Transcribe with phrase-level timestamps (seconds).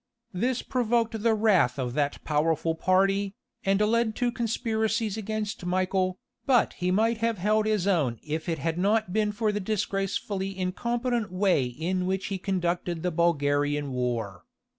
[0.33, 6.73] This provoked the wrath of that powerful party, and led to conspiracies against Michael, but
[6.73, 11.31] he might have held his own if it had not been for the disgracefully incompetent
[11.31, 14.43] way in which he conducted the Bulgarian war.